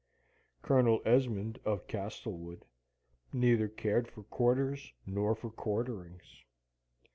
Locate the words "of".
1.63-1.85